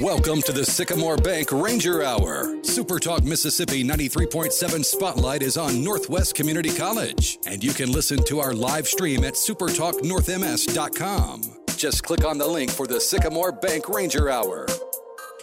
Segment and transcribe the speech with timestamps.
[0.00, 2.62] Welcome to the Sycamore Bank Ranger Hour.
[2.62, 8.40] Super Talk Mississippi 93.7 Spotlight is on Northwest Community College, and you can listen to
[8.40, 11.42] our live stream at supertalknorthms.com.
[11.78, 14.66] Just click on the link for the Sycamore Bank Ranger Hour.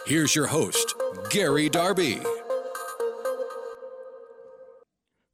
[0.06, 0.94] Here's your host,
[1.32, 2.22] Gary Darby.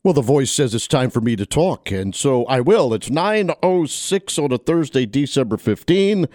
[0.01, 2.93] Well, the voice says it's time for me to talk, and so I will.
[2.93, 6.25] It's 9.06 on a Thursday, December 15,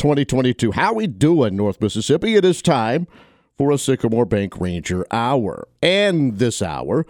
[0.00, 0.72] 2022.
[0.72, 2.34] How we doing, North Mississippi?
[2.34, 3.06] It is time
[3.58, 5.68] for a Sycamore Bank Ranger Hour.
[5.82, 7.04] And this hour,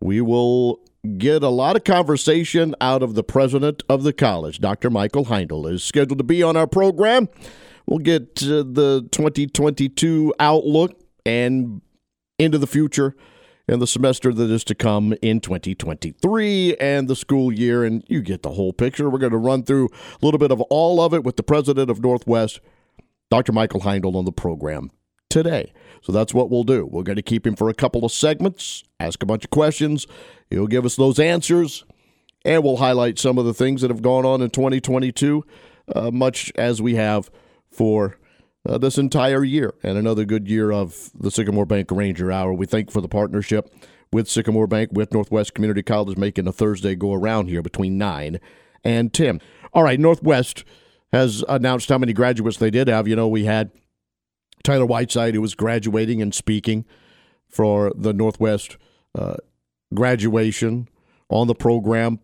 [0.00, 0.80] we will
[1.18, 4.58] get a lot of conversation out of the president of the college.
[4.58, 4.88] Dr.
[4.88, 7.28] Michael Heindl is scheduled to be on our program.
[7.84, 11.82] We'll get uh, the 2022 outlook and
[12.38, 13.14] into the future
[13.70, 17.84] and the semester that is to come in 2023 and the school year.
[17.84, 19.08] And you get the whole picture.
[19.08, 19.88] We're going to run through
[20.20, 22.60] a little bit of all of it with the president of Northwest,
[23.30, 23.52] Dr.
[23.52, 24.90] Michael Heindl, on the program
[25.28, 25.72] today.
[26.02, 26.84] So that's what we'll do.
[26.84, 30.06] We're going to keep him for a couple of segments, ask a bunch of questions.
[30.50, 31.84] He'll give us those answers,
[32.44, 35.44] and we'll highlight some of the things that have gone on in 2022,
[35.94, 37.30] uh, much as we have
[37.70, 38.18] for
[38.68, 42.52] uh, this entire year and another good year of the Sycamore Bank Ranger Hour.
[42.52, 43.72] We thank for the partnership
[44.12, 48.40] with Sycamore Bank, with Northwest Community College, making a Thursday go around here between 9
[48.84, 49.40] and 10.
[49.72, 50.64] All right, Northwest
[51.12, 53.08] has announced how many graduates they did have.
[53.08, 53.70] You know, we had
[54.62, 56.84] Tyler Whiteside, who was graduating and speaking
[57.48, 58.76] for the Northwest
[59.18, 59.36] uh,
[59.94, 60.88] graduation
[61.28, 62.20] on the program.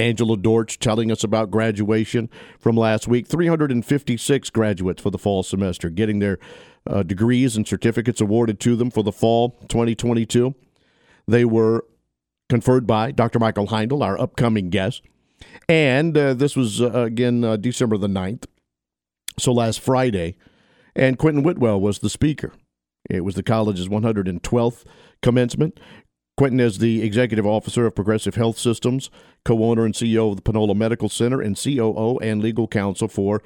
[0.00, 3.26] Angela Dortch telling us about graduation from last week.
[3.26, 6.38] 356 graduates for the fall semester getting their
[6.86, 10.54] uh, degrees and certificates awarded to them for the fall 2022.
[11.28, 11.84] They were
[12.48, 13.38] conferred by Dr.
[13.38, 15.02] Michael Heindl, our upcoming guest.
[15.68, 18.44] And uh, this was, uh, again, uh, December the 9th,
[19.38, 20.36] so last Friday.
[20.96, 22.52] And Quentin Whitwell was the speaker.
[23.08, 24.84] It was the college's 112th
[25.22, 25.78] commencement.
[26.40, 29.10] Quentin is the executive officer of Progressive Health Systems,
[29.44, 33.42] co owner and CEO of the Panola Medical Center, and COO and legal counsel for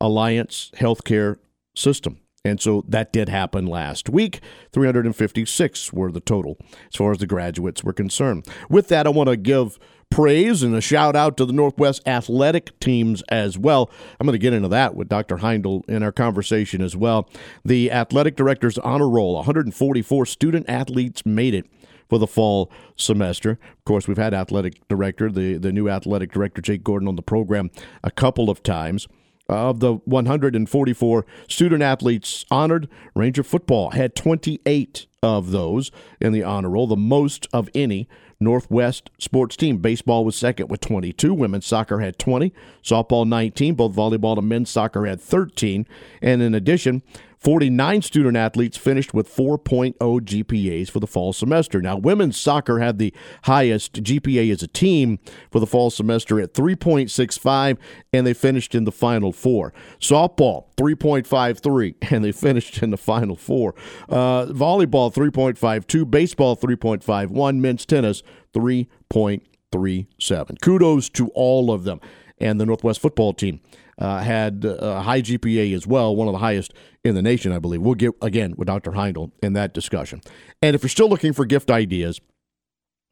[0.00, 1.38] Alliance Healthcare
[1.74, 2.20] System.
[2.44, 4.38] And so that did happen last week.
[4.72, 6.56] 356 were the total
[6.88, 8.46] as far as the graduates were concerned.
[8.70, 12.78] With that, I want to give praise and a shout out to the Northwest athletic
[12.78, 13.90] teams as well.
[14.20, 15.38] I'm going to get into that with Dr.
[15.38, 17.28] Heindl in our conversation as well.
[17.64, 21.66] The athletic director's honor roll 144 student athletes made it
[22.08, 23.52] for the fall semester.
[23.52, 27.22] Of course, we've had athletic director, the, the new athletic director, Jake Gordon, on the
[27.22, 27.70] program
[28.02, 29.06] a couple of times.
[29.48, 36.70] Of the 144 student athletes honored, Ranger football had 28 of those in the honor
[36.70, 38.08] roll, the most of any
[38.40, 39.78] Northwest sports team.
[39.78, 41.32] Baseball was second with 22.
[41.32, 42.52] Women's soccer had 20.
[42.82, 43.74] Softball 19.
[43.74, 45.86] Both volleyball and men's soccer had 13.
[46.20, 47.02] And in addition,
[47.46, 51.80] 49 student athletes finished with 4.0 GPAs for the fall semester.
[51.80, 53.14] Now, women's soccer had the
[53.44, 55.20] highest GPA as a team
[55.52, 57.78] for the fall semester at 3.65,
[58.12, 59.72] and they finished in the final four.
[60.00, 63.76] Softball, 3.53, and they finished in the final four.
[64.08, 66.10] Uh, volleyball, 3.52.
[66.10, 67.60] Baseball, 3.51.
[67.60, 68.24] Men's tennis,
[68.54, 70.60] 3.37.
[70.60, 72.00] Kudos to all of them.
[72.38, 73.60] And the Northwest football team
[73.98, 76.74] uh, had a high GPA as well, one of the highest
[77.04, 77.80] in the nation, I believe.
[77.80, 78.92] We'll get again with Dr.
[78.92, 80.20] Heindl in that discussion.
[80.60, 82.20] And if you're still looking for gift ideas,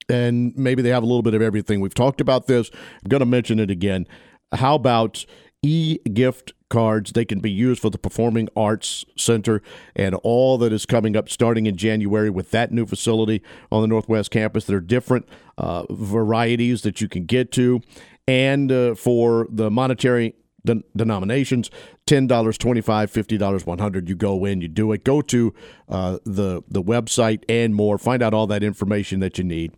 [0.09, 2.71] and maybe they have a little bit of everything, we've talked about this.
[2.75, 4.07] I'm going to mention it again.
[4.53, 5.25] How about
[5.63, 7.13] e gift cards?
[7.13, 9.63] They can be used for the Performing Arts Center
[9.97, 13.89] and all that is coming up starting in January with that new facility on the
[13.89, 14.67] Northwest campus.
[14.67, 17.81] There are different uh, varieties that you can get to.
[18.27, 21.71] And uh, for the monetary den- denominations
[22.07, 25.55] $10 $25 $50 100 you go in you do it go to
[25.89, 29.73] uh, the the website and more find out all that information that you need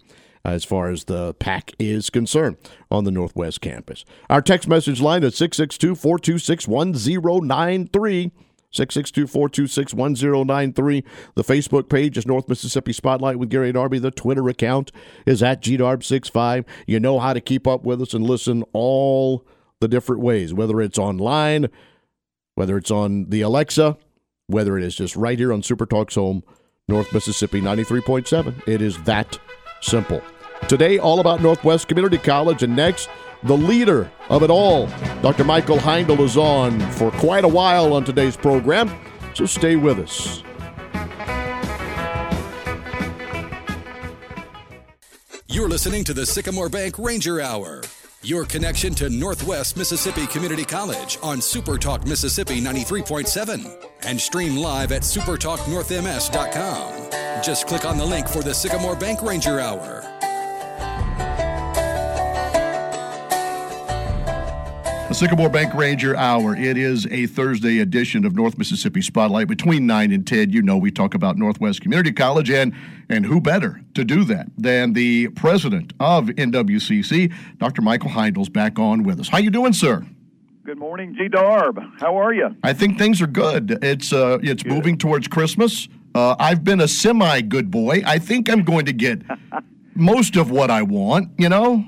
[0.47, 2.57] as far as the pack is concerned
[2.89, 4.05] on the Northwest campus.
[4.31, 8.31] Our text message line is 662 426 1093.
[8.71, 11.05] 662 426 1093.
[11.35, 13.99] The Facebook page is North Mississippi Spotlight with Gary Darby.
[13.99, 14.93] The Twitter account
[15.25, 16.65] is at GDarb65.
[16.87, 19.45] You know how to keep up with us and listen all
[19.81, 21.69] the different ways, whether it's online,
[22.55, 23.97] whether it's on the Alexa,
[24.47, 26.43] whether it is just right here on Super Talks Home,
[26.89, 28.67] North Mississippi 93.7.
[28.67, 29.39] It is that
[29.81, 30.23] simple.
[30.69, 33.09] Today, all about Northwest Community College, and next,
[33.43, 34.87] the leader of it all.
[35.21, 35.45] Dr.
[35.45, 38.91] Michael Heindl is on for quite a while on today's program,
[39.35, 40.43] so stay with us.
[45.47, 47.83] You're listening to the Sycamore Bank Ranger Hour.
[48.27, 55.03] Your connection to Northwest Mississippi Community College on SuperTalk Mississippi 93.7 and stream live at
[55.03, 57.43] supertalknorthms.com.
[57.43, 60.26] Just click on the link for the Sycamore Bank Ranger Hour.
[65.17, 66.55] Sycamore Bank Ranger Hour.
[66.55, 70.51] It is a Thursday edition of North Mississippi Spotlight between 9 and 10.
[70.51, 72.75] You know, we talk about Northwest Community College, and,
[73.09, 77.81] and who better to do that than the president of NWCC, Dr.
[77.81, 79.29] Michael Heindl's back on with us.
[79.29, 80.07] How you doing, sir?
[80.67, 81.31] Good morning, G.
[81.31, 81.79] Darb.
[81.99, 82.55] How are you?
[82.63, 83.79] I think things are good.
[83.83, 84.71] It's uh, it's good.
[84.71, 85.89] moving towards Christmas.
[86.15, 88.03] Uh, I've been a semi good boy.
[88.05, 89.23] I think I'm going to get
[89.95, 91.31] most of what I want.
[91.39, 91.87] You know.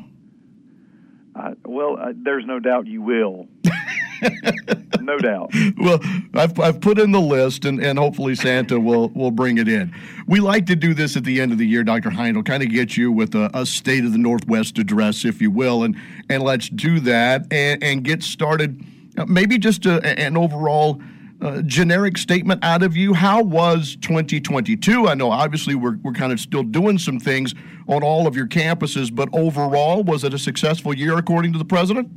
[1.39, 3.47] Uh, well, uh, there's no doubt you will.
[5.01, 5.53] no doubt.
[5.79, 6.01] Well,
[6.35, 9.95] I've, I've put in the list, and, and hopefully Santa will will bring it in.
[10.27, 12.11] We like to do this at the end of the year, Dr.
[12.11, 15.51] Heindl, kind of get you with a, a, state of the Northwest address, if you
[15.51, 15.97] will, and
[16.29, 18.85] and let's do that and, and get started.
[19.17, 21.01] Uh, maybe just a, an overall
[21.41, 23.15] uh, generic statement out of you.
[23.15, 25.09] How was 2022?
[25.09, 27.55] I know obviously we're, we're kind of still doing some things
[27.87, 31.65] on all of your campuses, but overall, was it a successful year according to the
[31.65, 32.11] president?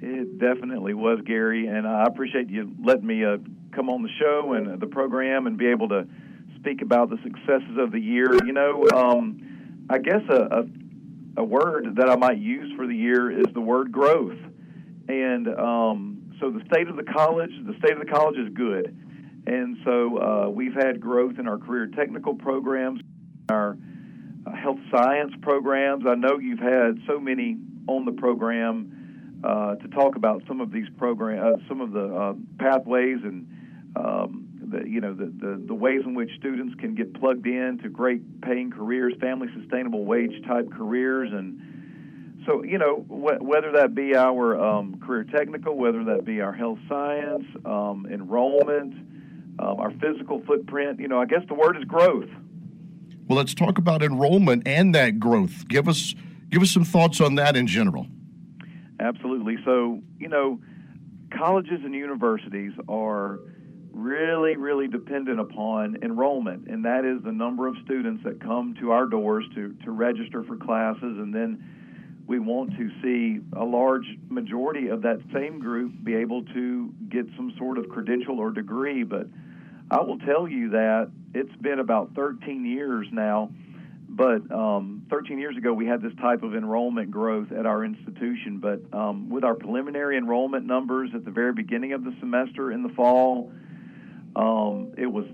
[0.00, 3.38] It definitely was, Gary, and I appreciate you letting me uh,
[3.72, 6.06] come on the show and the program and be able to
[6.56, 8.34] speak about the successes of the year.
[8.44, 10.64] You know, um, I guess a, a,
[11.38, 14.38] a word that I might use for the year is the word growth,
[15.08, 18.96] and um, so the state of the college, the state of the college is good,
[19.46, 23.00] and so uh, we've had growth in our career technical programs,
[23.48, 23.76] our
[24.46, 26.04] uh, health science programs.
[26.06, 30.70] I know you've had so many on the program uh, to talk about some of
[30.70, 33.46] these program, uh, some of the uh, pathways and.
[33.96, 37.78] Um, the, you know the, the, the ways in which students can get plugged in
[37.82, 41.77] to great paying careers, family sustainable wage type careers, and
[42.48, 46.52] so you know wh- whether that be our um, career technical, whether that be our
[46.52, 48.94] health science, um, enrollment,
[49.58, 50.98] um, our physical footprint.
[50.98, 52.30] You know, I guess the word is growth.
[53.28, 55.68] Well, let's talk about enrollment and that growth.
[55.68, 56.14] Give us
[56.48, 58.06] give us some thoughts on that in general.
[58.98, 59.58] Absolutely.
[59.64, 60.58] So you know,
[61.36, 63.40] colleges and universities are
[63.92, 68.92] really, really dependent upon enrollment, and that is the number of students that come to
[68.92, 71.77] our doors to, to register for classes and then
[72.28, 77.26] we want to see a large majority of that same group be able to get
[77.36, 79.02] some sort of credential or degree.
[79.02, 79.26] But
[79.90, 83.50] I will tell you that it's been about 13 years now.
[84.10, 88.58] But um, 13 years ago, we had this type of enrollment growth at our institution.
[88.58, 92.82] But um, with our preliminary enrollment numbers at the very beginning of the semester in
[92.82, 93.50] the fall,
[94.36, 95.24] um, it was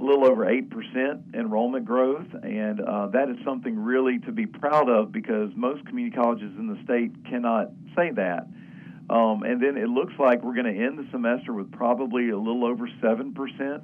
[0.00, 4.88] a little over 8% enrollment growth, and uh, that is something really to be proud
[4.88, 8.46] of because most community colleges in the state cannot say that.
[9.10, 12.38] Um, and then it looks like we're going to end the semester with probably a
[12.38, 13.82] little over 7%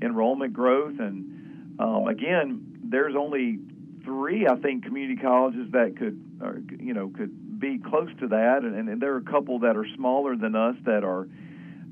[0.00, 0.98] enrollment growth.
[0.98, 3.58] And um, again, there's only
[4.04, 8.62] three, I think, community colleges that could, or, you know, could be close to that,
[8.62, 11.28] and, and there are a couple that are smaller than us that are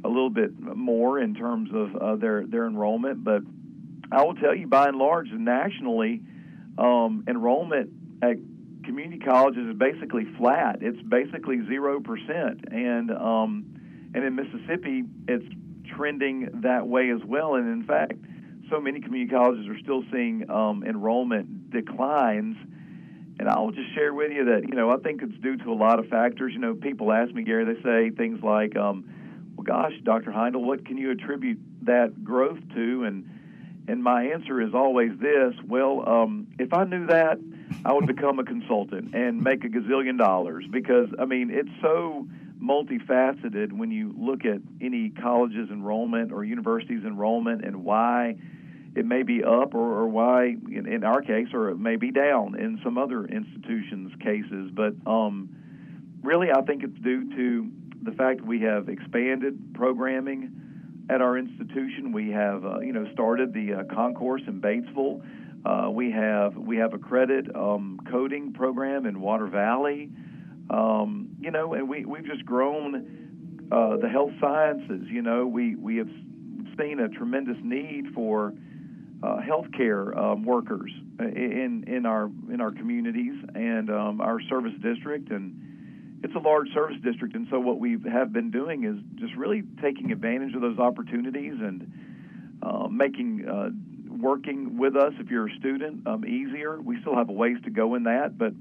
[0.05, 3.23] a little bit more in terms of uh, their their enrollment.
[3.25, 3.43] But
[4.11, 6.23] I will tell you, by and large, nationally,
[6.79, 7.91] um, enrollment
[8.23, 8.37] at
[8.85, 10.79] community colleges is basically flat.
[10.81, 13.67] It's basically zero percent, and um,
[14.15, 15.45] and in Mississippi, it's
[15.95, 17.57] trending that way as well.
[17.57, 18.15] And in fact,
[18.71, 22.57] so many community colleges are still seeing um, enrollment declines.
[23.41, 25.75] And I'll just share with you that you know I think it's due to a
[25.75, 26.53] lot of factors.
[26.55, 29.05] You know, people ask me, Gary, they say things like, um,
[29.55, 30.31] "Well, gosh, Dr.
[30.31, 33.38] Heindl, what can you attribute that growth to?" and
[33.89, 37.39] and my answer is always this well, um, if I knew that,
[37.85, 42.29] I would become a consultant and make a gazillion dollars because, I mean, it's so
[42.63, 48.37] multifaceted when you look at any college's enrollment or university's enrollment and why
[48.95, 52.11] it may be up or, or why, in, in, our case, or it may be
[52.11, 54.71] down in some other institutions' cases.
[54.73, 55.49] But um,
[56.23, 57.71] really, I think it's due to
[58.03, 60.68] the fact we have expanded programming
[61.09, 62.13] at our institution.
[62.13, 65.23] We have, uh, you know, started the uh, concourse in Batesville.
[65.65, 70.11] Uh, we have we have a credit um, coding program in Water Valley.
[70.71, 75.07] Um, you know, and we we've just grown uh, the health sciences.
[75.11, 76.11] You know, we we have
[76.79, 78.55] seen a tremendous need for
[79.23, 85.31] uh, healthcare um, workers in in our in our communities and um, our service district
[85.31, 85.68] and
[86.23, 89.63] it's a large service district, and so what we have been doing is just really
[89.81, 91.93] taking advantage of those opportunities and
[92.63, 93.71] uh, making uh,
[94.21, 96.81] working with us if you're a student um, easier.
[96.81, 98.53] We still have a ways to go in that, but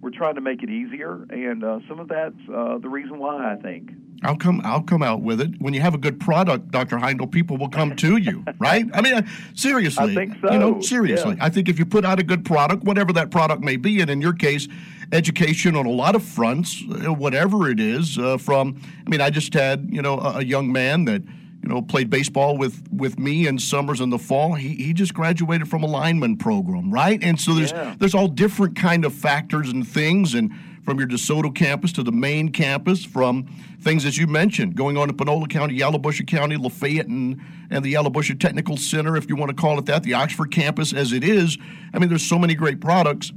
[0.00, 3.52] we're trying to make it easier, and uh, some of that's uh, the reason why
[3.52, 3.90] I think.
[4.22, 4.60] I'll come.
[4.64, 5.60] I'll come out with it.
[5.60, 6.98] When you have a good product, Dr.
[6.98, 8.84] Heindl, people will come to you, right?
[8.92, 10.12] I mean, seriously.
[10.12, 10.52] I think so.
[10.52, 11.36] You know, seriously.
[11.36, 11.44] Yeah.
[11.44, 14.10] I think if you put out a good product, whatever that product may be, and
[14.10, 14.68] in your case,
[15.12, 18.18] education on a lot of fronts, uh, whatever it is.
[18.18, 21.22] Uh, from, I mean, I just had you know a, a young man that
[21.62, 24.54] you know, played baseball with with me in summers and the fall.
[24.54, 27.22] He he just graduated from a lineman program, right?
[27.22, 27.94] And so there's yeah.
[27.98, 30.52] there's all different kind of factors and things, and
[30.82, 33.46] from your DeSoto campus to the main campus, from
[33.82, 37.38] things as you mentioned, going on to Panola County, Yalobusha County, Lafayette, and
[37.70, 40.94] and the Yalobusha Technical Center, if you want to call it that, the Oxford campus
[40.94, 41.58] as it is.
[41.92, 43.32] I mean, there's so many great products,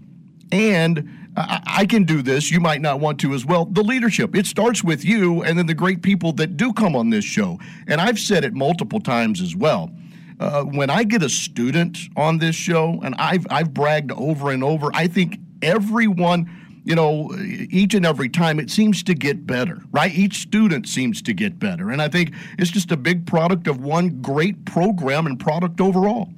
[0.49, 2.51] and I, can do this.
[2.51, 3.65] You might not want to as well.
[3.65, 7.09] The leadership, it starts with you and then the great people that do come on
[7.09, 7.59] this show.
[7.87, 9.91] And I've said it multiple times as well.
[10.39, 14.63] Uh, when I get a student on this show, and I've, I've bragged over and
[14.63, 16.49] over, I think everyone,
[16.83, 20.13] you know, each and every time it seems to get better, right?
[20.13, 21.91] Each student seems to get better.
[21.91, 26.29] And I think it's just a big product of one great program and product overall.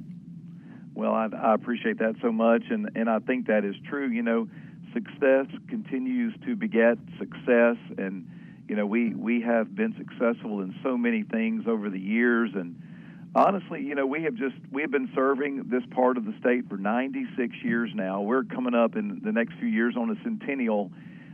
[0.94, 4.08] Well, I, I appreciate that so much, and, and I think that is true.
[4.08, 4.48] You know,
[4.96, 7.76] success continues to beget success.
[7.98, 8.26] And
[8.66, 12.50] you know we we have been successful in so many things over the years.
[12.54, 12.80] And
[13.34, 16.68] honestly you know we have just we have been serving this part of the state
[16.68, 18.22] for 96 years now.
[18.22, 20.90] We're coming up in the next few years on a centennial.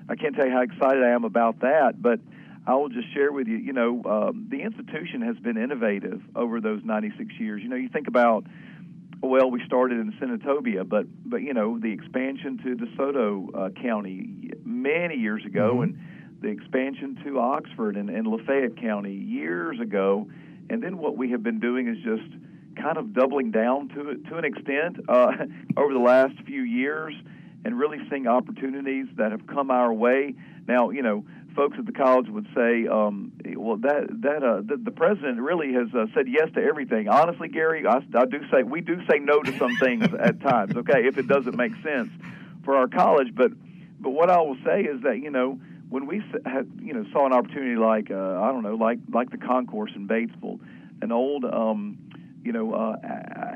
[0.09, 2.19] I can't tell you how excited i am about that but
[2.67, 6.61] i will just share with you you know um, the institution has been innovative over
[6.61, 7.63] those 96 years.
[7.63, 8.45] You know you think about
[9.23, 14.51] well, we started in Senatobia, but but you know the expansion to DeSoto uh, County
[14.65, 15.83] many years ago, mm-hmm.
[15.83, 15.99] and
[16.41, 20.29] the expansion to Oxford and, and Lafayette County years ago,
[20.69, 22.29] and then what we have been doing is just
[22.77, 25.33] kind of doubling down to it to an extent uh,
[25.77, 27.15] over the last few years,
[27.65, 30.35] and really seeing opportunities that have come our way.
[30.67, 34.77] Now, you know, folks at the college would say, um, well, that that uh, the,
[34.77, 37.09] the president really has uh, said yes to everything.
[37.09, 40.77] Honestly, Gary, I, I do say we do say no to some things at times.
[40.77, 42.11] Okay, if it doesn't make sense
[42.65, 43.53] for our college, but
[44.01, 47.27] but what I will say is that you know when we had you know saw
[47.27, 50.61] an opportunity like uh, I don't know like like the concourse in Batesville,
[51.03, 51.99] an old um,
[52.45, 52.97] you know uh,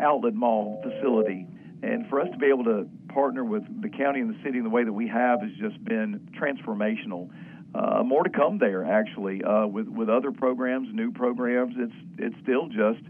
[0.01, 1.47] outlet mall facility.
[1.83, 4.65] And for us to be able to partner with the county and the city in
[4.65, 7.31] the way that we have has just been transformational
[7.77, 11.75] uh, more to come there actually uh, with with other programs, new programs.
[11.77, 13.05] It's it's still just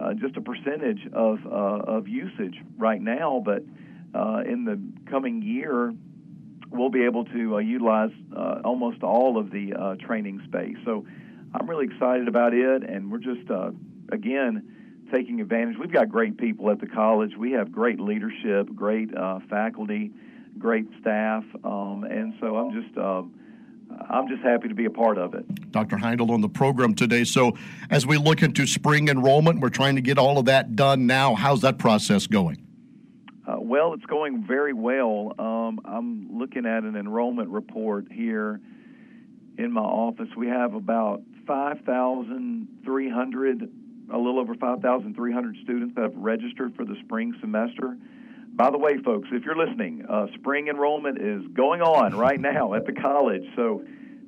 [0.00, 3.62] uh, just a percentage of uh, of usage right now, but
[4.14, 4.80] uh, in the
[5.10, 5.92] coming year,
[6.70, 8.10] we'll be able to uh, utilize
[8.64, 10.76] almost all of the training space.
[10.84, 11.04] So
[11.54, 13.50] I'm really excited about it, and we're just
[14.10, 15.76] again taking advantage.
[15.78, 17.32] We've got great people at the college.
[17.36, 19.10] We have great leadership, great
[19.50, 20.12] faculty,
[20.58, 22.96] great staff, um, and so I'm just
[24.10, 25.70] I'm just happy to be a part of it.
[25.70, 25.96] Dr.
[25.96, 27.24] Heindl on the program today.
[27.24, 27.52] So,
[27.90, 31.34] as we look into spring enrollment, we're trying to get all of that done now.
[31.34, 32.66] How's that process going?
[33.46, 35.34] Uh, well, it's going very well.
[35.38, 38.60] Um, I'm looking at an enrollment report here
[39.58, 40.28] in my office.
[40.36, 43.70] We have about 5,300,
[44.12, 47.96] a little over 5,300 students that have registered for the spring semester.
[48.60, 52.74] By the way, folks, if you're listening, uh, spring enrollment is going on right now
[52.74, 53.42] at the college.
[53.56, 53.82] So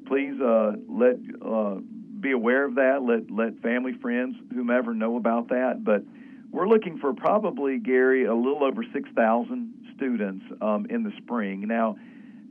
[0.06, 1.74] please uh, let uh,
[2.18, 3.02] be aware of that.
[3.02, 5.84] Let let family, friends, whomever know about that.
[5.84, 6.04] But
[6.50, 11.68] we're looking for probably Gary a little over six thousand students um, in the spring.
[11.68, 11.96] Now,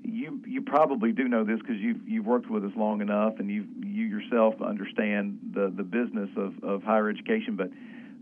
[0.04, 3.50] you you probably do know this because you've you've worked with us long enough, and
[3.50, 7.72] you you yourself understand the the business of of higher education, but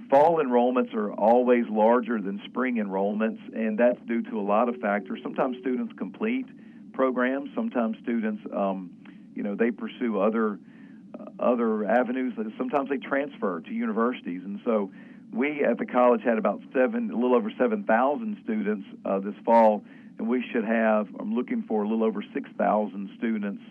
[0.09, 4.75] fall enrollments are always larger than spring enrollments, and that's due to a lot of
[4.77, 5.19] factors.
[5.21, 6.45] Sometimes students complete
[6.93, 7.49] programs.
[7.55, 8.89] Sometimes students, um,
[9.35, 10.59] you know, they pursue other
[11.19, 12.33] uh, other avenues.
[12.57, 14.91] Sometimes they transfer to universities, and so
[15.31, 19.35] we at the college had about seven, a little over seven thousand students uh, this
[19.45, 19.83] fall,
[20.17, 21.07] and we should have.
[21.19, 23.63] I'm looking for a little over six thousand students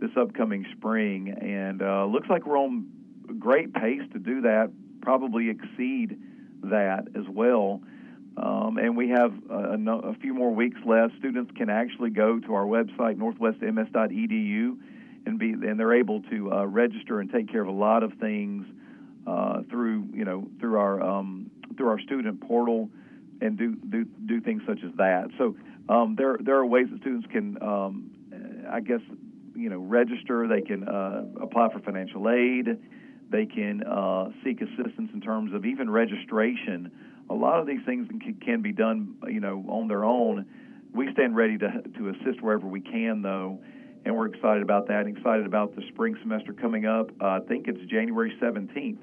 [0.00, 2.86] this upcoming spring, and uh, looks like we're on
[3.38, 4.70] great pace to do that
[5.06, 6.18] probably exceed
[6.64, 7.80] that as well.
[8.36, 11.14] Um, and we have a, a, a, few more weeks left.
[11.20, 14.76] Students can actually go to our website, northwestms.edu,
[15.26, 18.14] and be and they're able to uh, register and take care of a lot of
[18.14, 18.66] things
[19.28, 22.90] uh, through you know through our um, through our student portal
[23.40, 25.28] and do do do things such as that.
[25.38, 25.56] So
[25.88, 28.10] um, there there are ways that students can um,
[28.68, 29.00] I guess
[29.54, 30.48] you know register.
[30.48, 32.76] They can uh, apply for financial aid.
[33.30, 36.90] They can uh, seek assistance in terms of even registration.
[37.28, 38.08] A lot of these things
[38.44, 40.46] can, be done, you know, on their own.
[40.94, 43.58] we stand ready to to assist wherever we can, though,
[44.04, 45.06] and we're excited about that.
[45.06, 47.10] Excited about the spring semester coming up.
[47.20, 48.98] Uh, I think it's January 17th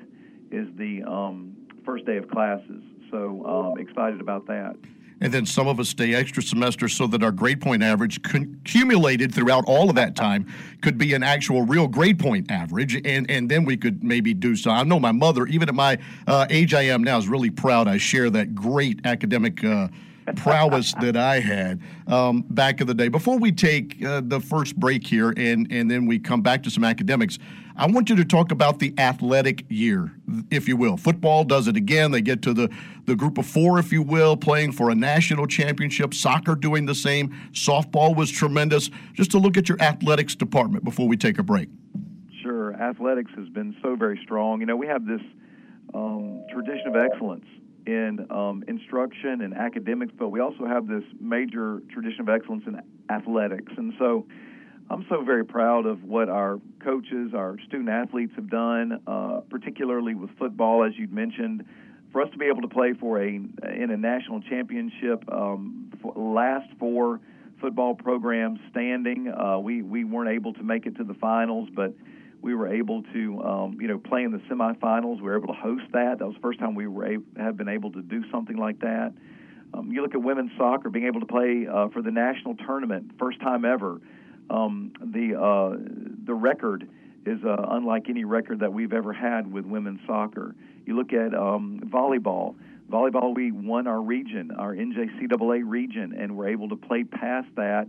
[0.52, 1.54] is the um,
[1.86, 4.76] first day of classes, so um, excited about that
[5.24, 9.34] and then some of us stay extra semester so that our grade point average accumulated
[9.34, 10.46] throughout all of that time
[10.82, 12.96] could be an actual real grade point average.
[13.06, 14.70] And and then we could maybe do so.
[14.70, 17.88] I know my mother even at my uh, age i am now is really proud
[17.88, 19.88] i share that great academic uh,
[20.36, 23.08] prowess that I had um, back in the day.
[23.08, 26.70] Before we take uh, the first break here and, and then we come back to
[26.70, 27.40] some academics,
[27.76, 30.14] I want you to talk about the athletic year,
[30.52, 30.96] if you will.
[30.96, 32.12] Football does it again.
[32.12, 32.70] They get to the,
[33.06, 36.14] the group of four, if you will, playing for a national championship.
[36.14, 37.30] Soccer doing the same.
[37.52, 38.92] Softball was tremendous.
[39.14, 41.70] Just to look at your athletics department before we take a break.
[42.44, 42.76] Sure.
[42.76, 44.60] Athletics has been so very strong.
[44.60, 45.22] You know, we have this
[45.96, 47.46] um, tradition of excellence
[47.86, 52.80] in um, instruction and academics, but we also have this major tradition of excellence in
[53.10, 53.72] athletics.
[53.78, 54.26] And so
[54.90, 60.16] I'm so very proud of what our coaches, our student athletes have done, uh, particularly
[60.16, 61.66] with football, as you'd mentioned.
[62.12, 66.70] For us to be able to play for a in a national championship, um, last
[66.78, 67.20] four
[67.60, 71.94] football programs standing, uh, we we weren't able to make it to the finals, but
[72.44, 75.16] we were able to um, you know play in the semifinals.
[75.16, 76.20] We were able to host that.
[76.20, 79.14] That was the first time we were have been able to do something like that.
[79.74, 83.14] Um, you look at women's soccer being able to play uh, for the national tournament,
[83.18, 84.00] first time ever.
[84.50, 85.78] Um, the uh,
[86.26, 86.88] the record
[87.26, 90.54] is uh, unlike any record that we've ever had with women's soccer.
[90.86, 92.56] You look at um, volleyball.
[92.92, 97.88] Volleyball, we won our region, our NJCAA region, and we're able to play past that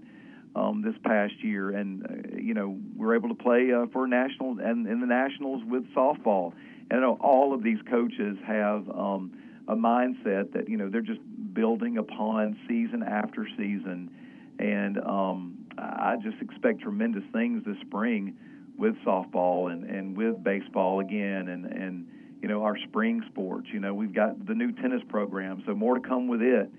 [0.54, 4.58] um, this past year, and uh, you know we're able to play uh, for national
[4.61, 6.52] and in the nationals with softball.
[6.90, 9.32] And I know all of these coaches have um,
[9.68, 11.20] a mindset that you know they're just
[11.52, 14.11] building upon season after season,
[14.58, 18.37] and um, I just expect tremendous things this spring
[18.76, 22.06] with softball and and with baseball again, and and
[22.42, 23.68] you know our spring sports.
[23.73, 26.70] You know we've got the new tennis program, so more to come with it.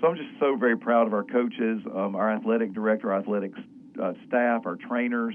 [0.00, 3.52] So I'm just so very proud of our coaches, um, our athletic director, our athletic
[4.02, 5.34] uh, staff, our trainers,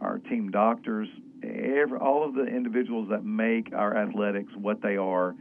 [0.00, 1.08] our team doctors,
[1.44, 5.36] every, all of the individuals that make our athletics what they are,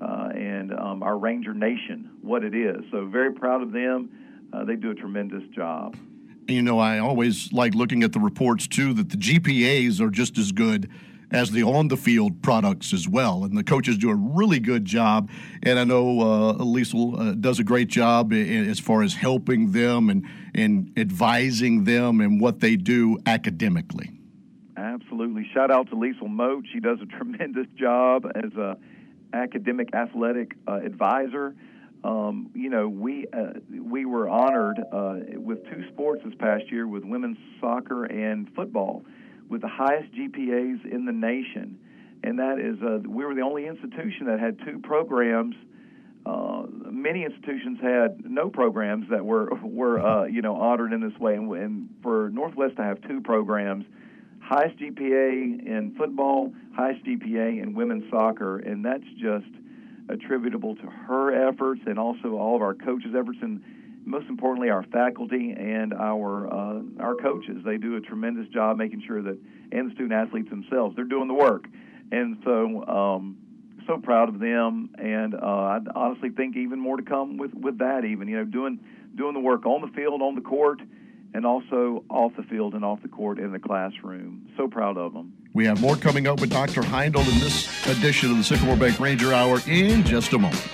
[0.00, 2.82] uh, and um, our Ranger Nation what it is.
[2.90, 4.10] So very proud of them.
[4.52, 5.96] Uh, they do a tremendous job.
[6.48, 10.36] You know, I always like looking at the reports too that the GPAs are just
[10.36, 10.90] as good
[11.30, 13.44] as the on the field products as well.
[13.44, 15.30] And the coaches do a really good job.
[15.62, 20.26] And I know uh, uh, does a great job as far as helping them and,
[20.54, 24.10] and advising them and what they do academically.
[24.76, 25.48] Absolutely.
[25.52, 26.64] Shout out to Liesl Moat.
[26.72, 28.76] She does a tremendous job as a
[29.32, 31.54] academic athletic uh, advisor.
[32.02, 36.86] Um, you know, we uh, we were honored uh, with two sports this past year
[36.86, 39.04] with women's soccer and football
[39.50, 41.78] with the highest GPAs in the nation,
[42.22, 45.56] and that is uh, we were the only institution that had two programs.
[46.24, 51.18] Uh, many institutions had no programs that were were uh, you know honored in this
[51.18, 53.84] way, and, and for Northwest to have two programs,
[54.40, 59.50] highest GPA in football, highest GPA in women's soccer, and that's just
[60.08, 63.38] attributable to her efforts and also all of our coaches' efforts.
[63.42, 63.62] And
[64.10, 67.62] most importantly, our faculty and our uh, our coaches.
[67.64, 69.38] They do a tremendous job making sure that,
[69.72, 71.66] and the student athletes themselves, they're doing the work.
[72.12, 73.36] And so, um,
[73.86, 74.90] so proud of them.
[74.98, 78.04] And uh, I honestly think even more to come with with that.
[78.04, 78.80] Even you know, doing
[79.14, 80.80] doing the work on the field, on the court,
[81.32, 84.48] and also off the field and off the court in the classroom.
[84.56, 85.32] So proud of them.
[85.52, 86.82] We have more coming up with Dr.
[86.82, 90.68] Heindl in this edition of the Sycamore Bank Ranger Hour in just a moment.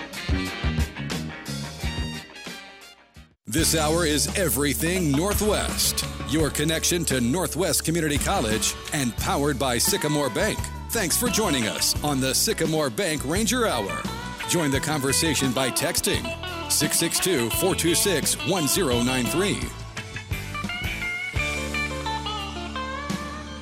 [3.57, 10.29] This hour is Everything Northwest, your connection to Northwest Community College and powered by Sycamore
[10.29, 10.59] Bank.
[10.90, 14.03] Thanks for joining us on the Sycamore Bank Ranger Hour.
[14.51, 16.23] Join the conversation by texting
[16.71, 19.59] 662 426 1093.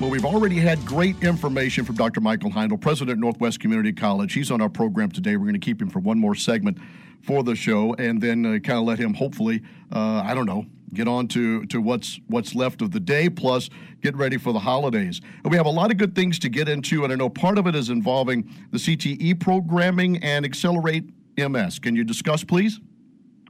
[0.01, 2.19] Well, we've already had great information from Dr.
[2.19, 4.33] Michael Heindl, President Northwest Community College.
[4.33, 5.37] He's on our program today.
[5.37, 6.79] We're going to keep him for one more segment
[7.25, 9.61] for the show, and then uh, kind of let him hopefully,
[9.91, 13.69] uh, I don't know, get on to, to what's what's left of the day, plus
[14.01, 15.21] get ready for the holidays.
[15.43, 17.57] And we have a lot of good things to get into, and I know part
[17.57, 21.79] of it is involving the CTE programming and Accelerate MS.
[21.79, 22.79] Can you discuss, please?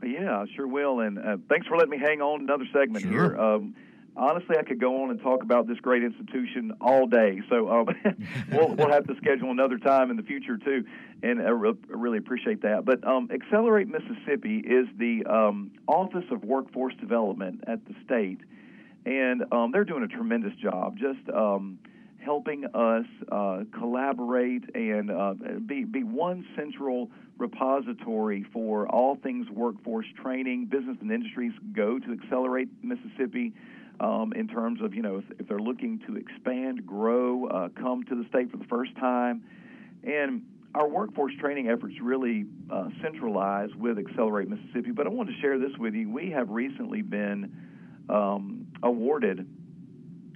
[0.03, 0.99] Yeah, I sure will.
[1.01, 3.11] And uh, thanks for letting me hang on another segment sure.
[3.11, 3.38] here.
[3.38, 3.75] Um,
[4.15, 7.41] honestly, I could go on and talk about this great institution all day.
[7.49, 7.88] So um,
[8.51, 10.85] we'll, we'll have to schedule another time in the future too,
[11.23, 12.86] and I re- really appreciate that.
[12.86, 18.39] But um, Accelerate Mississippi is the um, Office of Workforce Development at the state,
[19.06, 20.97] and um, they're doing a tremendous job.
[20.97, 21.80] Just um,
[22.25, 25.34] helping us uh, collaborate and uh,
[25.65, 30.65] be, be one central repository for all things workforce training.
[30.65, 33.54] Business and industries go to Accelerate Mississippi
[33.99, 38.04] um, in terms of, you know, if, if, they're looking to expand, grow, uh, come
[38.06, 39.43] to the state for the first time.
[40.04, 40.43] And
[40.75, 44.91] our workforce training efforts really uh, centralize with Accelerate Mississippi.
[44.91, 46.09] But I want to share this with you.
[46.09, 47.55] We have recently been
[48.09, 49.47] um, awarded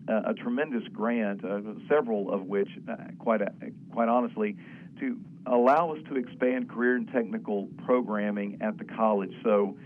[0.07, 3.47] a, a tremendous grant, uh, several of which, uh, quite uh,
[3.91, 4.55] quite honestly,
[5.01, 9.33] to allow us to expand career and technical programming at the college.
[9.43, 9.77] So,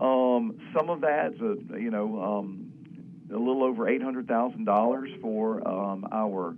[0.00, 2.72] um, some of that's a, you know um,
[3.28, 6.54] a little over eight hundred thousand dollars for um, our.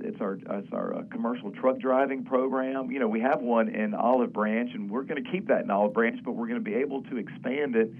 [0.00, 2.90] It's our it's our uh, commercial truck driving program.
[2.90, 5.70] You know, we have one in Olive Branch, and we're going to keep that in
[5.70, 7.90] Olive Branch, but we're going to be able to expand it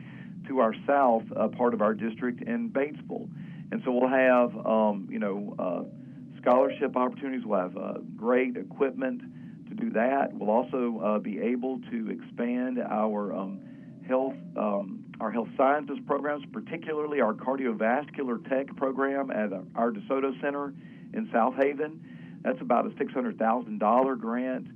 [0.49, 3.29] to our south uh, part of our district in Batesville.
[3.73, 7.45] And so we'll have, um, you know, uh, scholarship opportunities.
[7.45, 9.23] We'll have uh, great equipment
[9.69, 10.33] to do that.
[10.33, 13.61] We'll also uh, be able to expand our um,
[14.07, 20.73] health, um, our health sciences programs, particularly our cardiovascular tech program at our DeSoto Center
[21.15, 22.41] in South Haven.
[22.43, 24.69] That's about a $600,000 grant.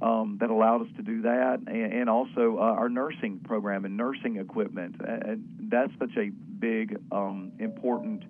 [0.00, 3.96] Um, that allowed us to do that, and, and also uh, our nursing program and
[3.96, 4.94] nursing equipment.
[5.02, 8.22] Uh, that's such a big, um, important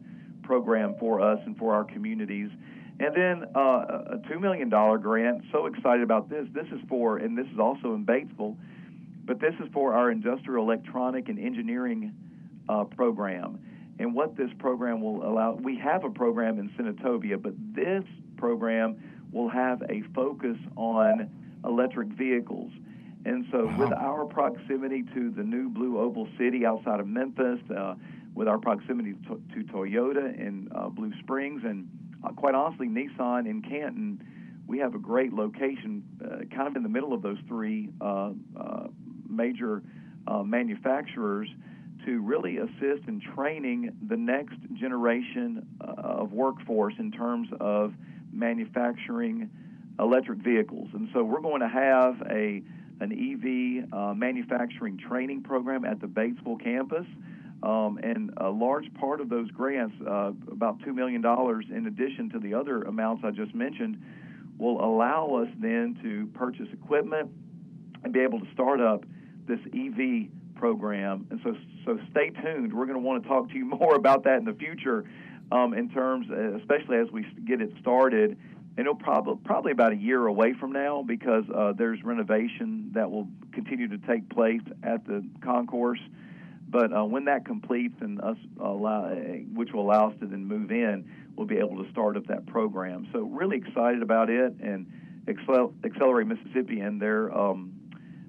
[0.48, 2.48] program for us and for our communities.
[3.00, 5.44] And then uh, a $2 million grant.
[5.52, 6.46] So excited about this.
[6.52, 8.56] This is for, and this is also in Batesville,
[9.24, 12.14] but this is for our industrial electronic and engineering
[12.68, 13.60] uh, program.
[13.98, 18.04] And what this program will allow, we have a program in Senatobia, but this
[18.36, 18.96] program
[19.32, 21.28] will have a focus on
[21.64, 22.70] electric vehicles.
[23.24, 23.78] And so, wow.
[23.78, 27.94] with our proximity to the new BlueOval City outside of Memphis, uh,
[28.34, 31.88] with our proximity to, to Toyota in uh, Blue Springs, and
[32.22, 34.22] uh, quite honestly, Nissan in Canton,
[34.68, 38.30] we have a great location, uh, kind of in the middle of those three uh,
[38.58, 38.86] uh,
[39.28, 39.82] major
[40.28, 41.48] uh, manufacturers
[42.08, 47.92] to really assist in training the next generation of workforce in terms of
[48.32, 49.50] manufacturing
[49.98, 50.88] electric vehicles.
[50.94, 52.62] And so we're going to have a
[53.00, 57.06] an EV uh, manufacturing training program at the Batesville campus.
[57.62, 61.24] Um, and a large part of those grants, uh, about $2 million
[61.70, 64.00] in addition to the other amounts I just mentioned,
[64.58, 67.30] will allow us then to purchase equipment
[68.02, 69.04] and be able to start up
[69.46, 71.26] this EV program.
[71.30, 72.72] And so, so stay tuned.
[72.72, 75.04] We're going to want to talk to you more about that in the future,
[75.50, 76.26] um, in terms,
[76.60, 78.36] especially as we get it started.
[78.76, 83.10] And it'll probably probably about a year away from now because uh, there's renovation that
[83.10, 85.98] will continue to take place at the concourse.
[86.68, 89.08] But uh, when that completes and us allow,
[89.54, 92.46] which will allow us to then move in, we'll be able to start up that
[92.46, 93.08] program.
[93.12, 94.86] So really excited about it and
[95.28, 97.77] Accelerate Mississippi and they're um,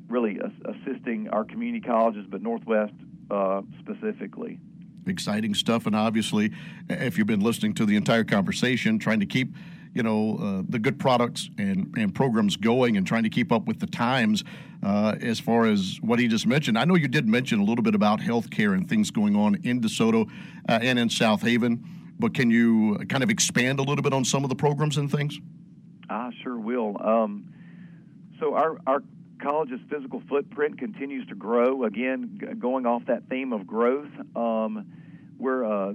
[0.09, 2.93] really assisting our community colleges, but Northwest
[3.31, 4.59] uh, specifically.
[5.07, 6.51] Exciting stuff, and obviously,
[6.89, 9.55] if you've been listening to the entire conversation, trying to keep
[9.93, 13.65] you know uh, the good products and, and programs going and trying to keep up
[13.65, 14.43] with the times
[14.83, 16.77] uh, as far as what he just mentioned.
[16.77, 19.81] I know you did mention a little bit about healthcare and things going on in
[19.81, 20.29] DeSoto
[20.67, 21.83] uh, and in south haven
[22.19, 25.09] but can you kind of expand a little bit on some of the programs and
[25.09, 25.39] things?
[26.09, 26.97] I sure will.
[27.01, 27.45] Um,
[28.39, 29.01] so our our
[29.41, 31.83] college's physical footprint continues to grow.
[31.83, 34.85] Again, going off that theme of growth, um,
[35.37, 35.93] we're uh,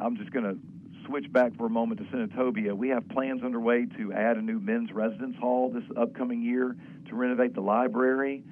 [0.00, 0.58] I'm just going to
[1.06, 4.58] switch back for a moment to Senatobia, we have plans underway to add a new
[4.58, 6.76] men's residence hall this upcoming year,
[7.08, 8.42] to renovate the library,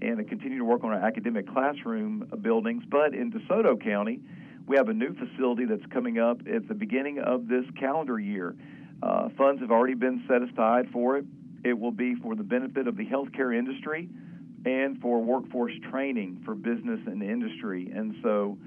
[0.00, 2.82] and to continue to work on our academic classroom buildings.
[2.90, 4.20] But in DeSoto County,
[4.66, 8.54] we have a new facility that's coming up at the beginning of this calendar year.
[9.02, 11.24] Uh, funds have already been set aside for it.
[11.64, 14.08] It will be for the benefit of the healthcare industry
[14.64, 17.90] and for workforce training for business and industry.
[17.94, 18.58] And so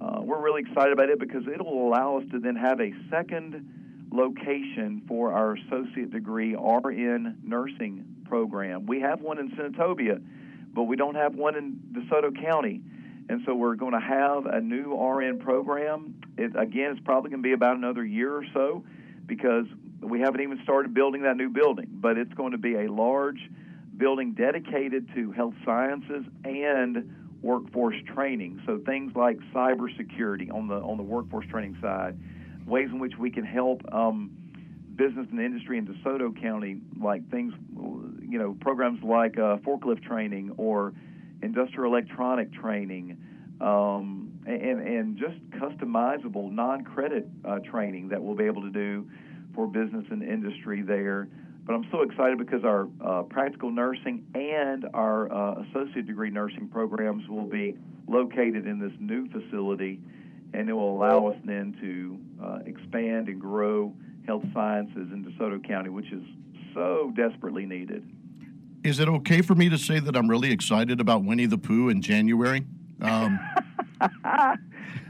[0.00, 4.08] uh, we're really excited about it because it'll allow us to then have a second
[4.12, 8.86] location for our associate degree RN nursing program.
[8.86, 10.22] We have one in Senatobia,
[10.72, 12.80] but we don't have one in DeSoto County.
[13.28, 16.14] And so we're going to have a new RN program.
[16.36, 18.84] It, again, it's probably going to be about another year or so
[19.26, 19.66] because
[20.00, 21.86] we haven't even started building that new building.
[21.90, 23.40] But it's going to be a large
[23.96, 28.62] building dedicated to health sciences and workforce training.
[28.66, 32.18] So things like cybersecurity on the on the workforce training side,
[32.66, 34.30] ways in which we can help um,
[34.96, 40.52] business and industry in DeSoto County, like things, you know, programs like uh, forklift training
[40.56, 40.92] or
[41.42, 43.16] industrial electronic training.
[43.60, 49.06] Um, and, and just customizable non-credit uh, training that we'll be able to do
[49.54, 51.28] for business and industry there.
[51.66, 56.68] But I'm so excited because our uh, practical nursing and our uh, associate degree nursing
[56.68, 57.76] programs will be
[58.08, 60.00] located in this new facility,
[60.52, 63.94] and it will allow us then to uh, expand and grow
[64.26, 66.22] health sciences in DeSoto County, which is
[66.74, 68.08] so desperately needed.
[68.82, 71.90] Is it okay for me to say that I'm really excited about Winnie the Pooh
[71.90, 72.64] in January?
[73.02, 73.38] Um,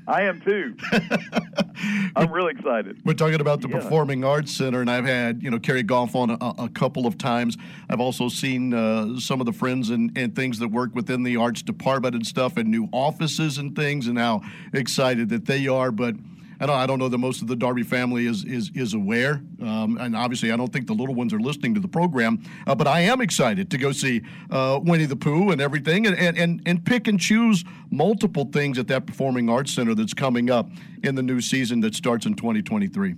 [0.07, 0.77] I am too.
[2.17, 3.01] I'm really excited.
[3.05, 3.79] We're talking about the yeah.
[3.79, 7.17] Performing Arts Center, and I've had you know Kerry Goff on a, a couple of
[7.17, 7.57] times.
[7.89, 11.37] I've also seen uh, some of the friends and, and things that work within the
[11.37, 15.93] arts department and stuff, and new offices and things, and how excited that they are.
[15.93, 16.17] But
[16.61, 19.43] I don't, I don't know that most of the Darby family is is, is aware,
[19.63, 22.43] um, and obviously I don't think the little ones are listening to the program.
[22.67, 24.21] Uh, but I am excited to go see
[24.51, 28.79] uh, Winnie the Pooh and everything, and, and, and, and pick and choose multiple things
[28.79, 30.69] at that Performing Arts Center that's coming up
[31.03, 33.15] in the new season that starts in 2023.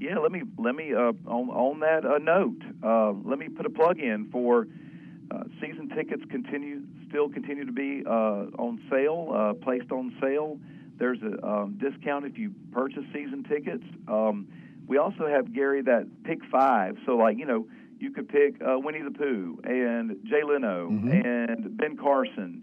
[0.00, 2.62] Yeah, let me let me uh, on on that uh, note.
[2.82, 4.66] Uh, let me put a plug in for
[5.30, 6.22] uh, season tickets.
[6.30, 10.58] Continue still continue to be uh, on sale, placed on sale.
[10.98, 13.84] There's a um, discount if you purchase season tickets.
[14.08, 14.48] Um,
[14.86, 16.96] we also have Gary that pick five.
[17.04, 17.66] So like you know
[17.98, 21.10] you could pick uh, Winnie the Pooh and Jay Leno mm-hmm.
[21.10, 22.62] and Ben Carson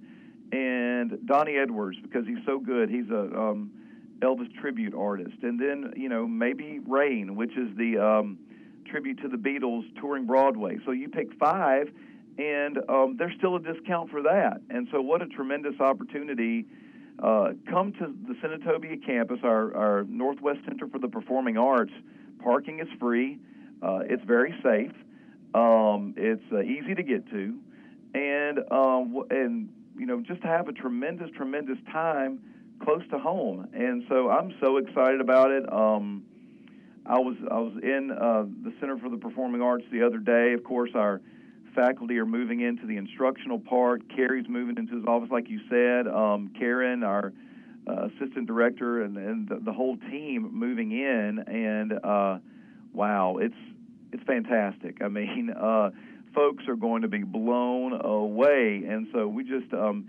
[0.52, 2.90] and Donnie Edwards because he's so good.
[2.90, 3.72] He's a um,
[4.20, 8.38] Elvis tribute artist, and then you know maybe Rain, which is the um,
[8.86, 10.78] tribute to the Beatles touring Broadway.
[10.86, 11.90] So you pick five,
[12.38, 14.62] and um, there's still a discount for that.
[14.70, 16.66] And so what a tremendous opportunity
[17.24, 21.94] uh, come to the Senatobia campus, our, our Northwest Center for the Performing Arts.
[22.44, 23.40] Parking is free.
[23.82, 24.92] Uh, it's very safe.
[25.56, 27.58] Um, it's uh, easy to get to,
[28.14, 32.40] and um, and you know just have a tremendous, tremendous time
[32.84, 33.68] close to home.
[33.74, 35.72] And so I'm so excited about it.
[35.72, 36.24] Um,
[37.06, 40.54] I was I was in uh, the Center for the Performing Arts the other day.
[40.54, 41.22] Of course, our
[41.74, 44.04] faculty are moving into the instructional part.
[44.16, 46.08] Kerry's moving into his office, like you said.
[46.08, 47.34] Um, Karen, our
[47.88, 51.44] uh, assistant director, and, and the, the, whole team moving in.
[51.48, 52.40] And uh,
[52.94, 53.56] wow, it's
[54.12, 55.02] it's fantastic.
[55.02, 55.90] I mean, uh,
[56.34, 58.84] folks are going to be blown away.
[58.88, 60.08] And so we just um,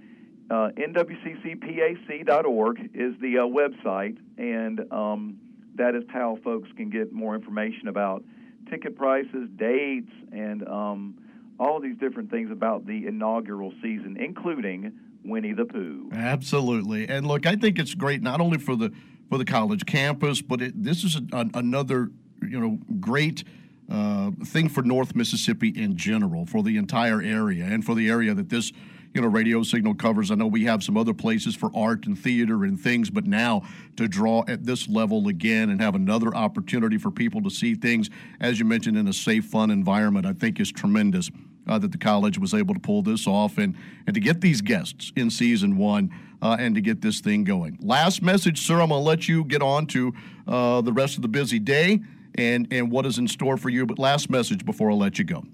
[0.51, 5.39] uh, nwccpac.org is the uh, website, and um,
[5.77, 8.23] that is how folks can get more information about
[8.71, 11.15] ticket prices, dates, and um,
[11.59, 14.93] all these different things about the inaugural season, including
[15.25, 16.11] Winnie the Pooh.
[16.13, 18.93] Absolutely, and look, I think it's great not only for the
[19.29, 22.11] for the college campus, but it, this is a, another
[22.43, 23.45] you know great.
[23.87, 28.33] Uh, thing for North Mississippi in general, for the entire area, and for the area
[28.33, 28.73] that this
[29.15, 30.31] you know radio signal covers.
[30.31, 33.63] I know we have some other places for art and theater and things, but now
[33.97, 38.11] to draw at this level again and have another opportunity for people to see things,
[38.41, 41.31] as you mentioned, in a safe, fun environment, I think is tremendous
[41.69, 44.61] uh, that the college was able to pull this off and, and to get these
[44.61, 46.11] guests in season one
[46.43, 47.79] uh, and to get this thing going.
[47.81, 48.81] Last message, sir.
[48.81, 50.13] I'm going to let you get on to
[50.47, 52.01] uh, the rest of the busy day
[52.35, 53.87] and, and what is in store for you.
[53.87, 55.45] But last message before I let you go.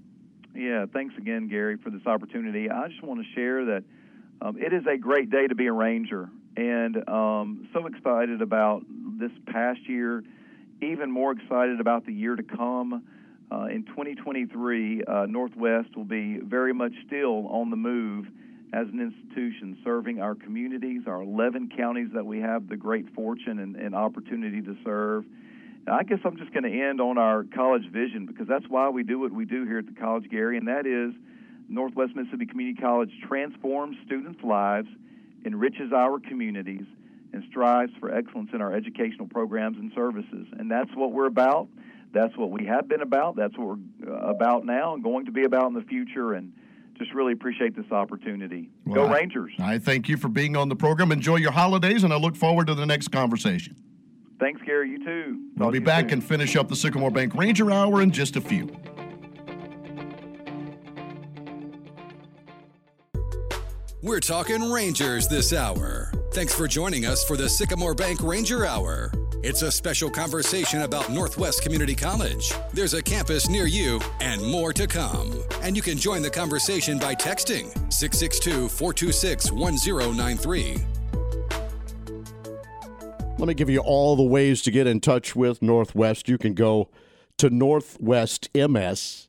[0.61, 2.69] Yeah, thanks again, Gary, for this opportunity.
[2.69, 3.83] I just want to share that
[4.43, 8.83] um, it is a great day to be a Ranger, and um, so excited about
[9.19, 10.23] this past year,
[10.79, 13.03] even more excited about the year to come.
[13.51, 18.27] Uh, in 2023, uh, Northwest will be very much still on the move
[18.71, 23.57] as an institution, serving our communities, our 11 counties that we have the great fortune
[23.57, 25.25] and, and opportunity to serve.
[25.87, 29.03] I guess I'm just going to end on our college vision because that's why we
[29.03, 31.13] do what we do here at the college, Gary, and that is
[31.67, 34.87] Northwest Mississippi Community College transforms students' lives,
[35.45, 36.85] enriches our communities,
[37.33, 40.47] and strives for excellence in our educational programs and services.
[40.59, 41.67] And that's what we're about.
[42.13, 43.37] That's what we have been about.
[43.37, 46.33] That's what we're uh, about now and going to be about in the future.
[46.33, 46.51] And
[46.97, 48.69] just really appreciate this opportunity.
[48.85, 49.53] Well, Go Rangers.
[49.59, 51.11] I, I thank you for being on the program.
[51.11, 53.80] Enjoy your holidays, and I look forward to the next conversation.
[54.41, 54.89] Thanks, Gary.
[54.89, 55.39] You too.
[55.55, 56.13] Talk we'll be back soon.
[56.13, 58.75] and finish up the Sycamore Bank Ranger Hour in just a few.
[64.01, 66.11] We're talking Rangers this hour.
[66.33, 69.11] Thanks for joining us for the Sycamore Bank Ranger Hour.
[69.43, 72.51] It's a special conversation about Northwest Community College.
[72.73, 75.43] There's a campus near you and more to come.
[75.61, 81.00] And you can join the conversation by texting 662 426 1093.
[83.41, 86.29] Let me give you all the ways to get in touch with Northwest.
[86.29, 86.91] You can go
[87.39, 89.27] to northwestms.edu,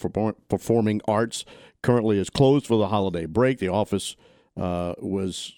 [0.48, 1.44] Performing Arts
[1.86, 3.58] currently is closed for the holiday break.
[3.58, 4.16] The office
[4.56, 5.54] uh, was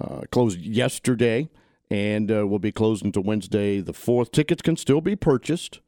[0.00, 1.48] uh, closed yesterday
[1.90, 4.30] and uh, will be closed until Wednesday the 4th.
[4.30, 5.80] Tickets can still be purchased,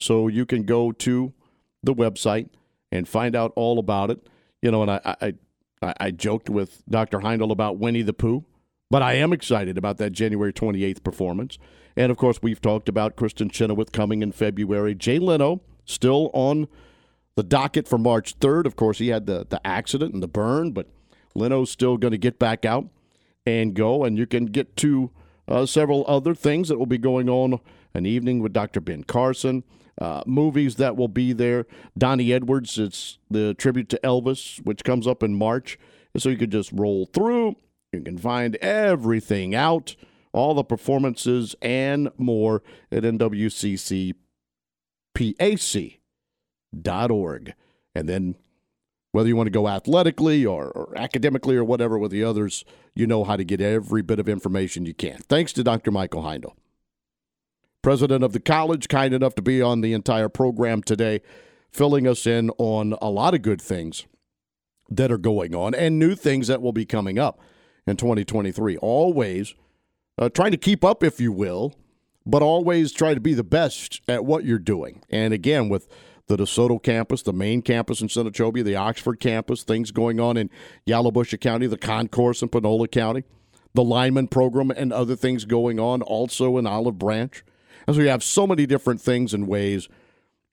[0.00, 1.34] so you can go to
[1.82, 2.48] the website
[2.90, 4.26] and find out all about it
[4.64, 5.16] you know, and I,
[5.82, 7.18] I, I joked with Dr.
[7.18, 8.46] Heindl about Winnie the Pooh,
[8.90, 11.58] but I am excited about that January 28th performance.
[11.94, 14.94] And of course, we've talked about Kristin Chenoweth coming in February.
[14.94, 16.66] Jay Leno still on
[17.36, 18.66] the docket for March 3rd.
[18.66, 20.88] Of course, he had the, the accident and the burn, but
[21.34, 22.88] Leno's still going to get back out
[23.44, 24.04] and go.
[24.04, 25.10] And you can get to
[25.48, 27.60] uh, several other things that will be going on
[27.92, 28.80] an evening with Dr.
[28.80, 29.64] Ben Carson
[30.00, 31.66] uh, movies that will be there.
[31.96, 35.78] Donnie Edwards, it's the tribute to Elvis, which comes up in March.
[36.16, 37.56] So you could just roll through.
[37.92, 39.94] You can find everything out,
[40.32, 43.04] all the performances and more at
[46.74, 47.54] nwccpac.org.
[47.94, 48.36] And then
[49.12, 53.06] whether you want to go athletically or, or, academically or whatever with the others, you
[53.06, 55.18] know how to get every bit of information you can.
[55.28, 55.90] Thanks to Dr.
[55.90, 56.54] Michael Heindl
[57.84, 61.20] president of the college, kind enough to be on the entire program today,
[61.70, 64.06] filling us in on a lot of good things
[64.88, 67.38] that are going on and new things that will be coming up
[67.86, 68.78] in 2023.
[68.78, 69.54] Always
[70.18, 71.74] uh, trying to keep up, if you will,
[72.24, 75.02] but always try to be the best at what you're doing.
[75.10, 75.86] And again, with
[76.26, 80.50] the DeSoto campus, the main campus in Senatobia, the Oxford campus, things going on in
[80.86, 83.24] Yalobusha County, the concourse in Panola County,
[83.74, 87.44] the lineman program, and other things going on also in Olive Branch.
[87.86, 89.88] And so you have so many different things and ways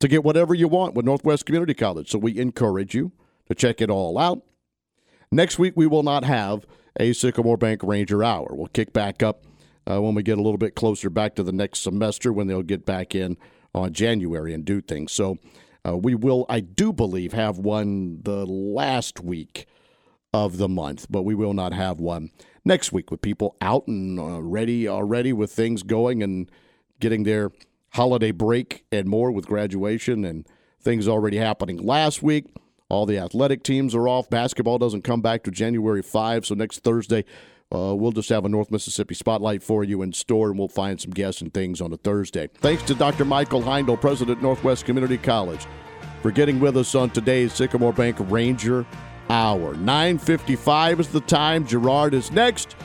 [0.01, 2.10] to get whatever you want with Northwest Community College.
[2.10, 3.12] So we encourage you
[3.47, 4.41] to check it all out.
[5.31, 6.65] Next week, we will not have
[6.99, 8.49] a Sycamore Bank Ranger Hour.
[8.51, 9.45] We'll kick back up
[9.89, 12.63] uh, when we get a little bit closer back to the next semester when they'll
[12.63, 13.38] get back in
[13.73, 15.12] on January and do things.
[15.12, 15.38] So
[15.88, 19.67] uh, we will, I do believe, have one the last week
[20.34, 22.31] of the month, but we will not have one
[22.63, 26.49] next week with people out and uh, ready already with things going and
[26.99, 27.51] getting their
[27.93, 30.47] holiday break and more with graduation and
[30.79, 32.45] things already happening last week.
[32.89, 34.29] All the athletic teams are off.
[34.29, 37.25] Basketball doesn't come back to January 5, so next Thursday
[37.73, 40.99] uh, we'll just have a North Mississippi spotlight for you in store, and we'll find
[40.99, 42.49] some guests and things on a Thursday.
[42.55, 43.23] Thanks to Dr.
[43.23, 45.65] Michael Heindl, President Northwest Community College,
[46.21, 48.86] for getting with us on today's Sycamore Bank Ranger
[49.29, 49.75] Hour.
[49.75, 51.65] 9.55 is the time.
[51.65, 52.75] Gerard is next.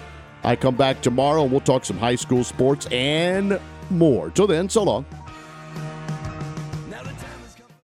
[0.44, 3.58] I come back tomorrow, and we'll talk some high school sports and
[3.90, 4.30] more.
[4.30, 5.04] Till then, so long.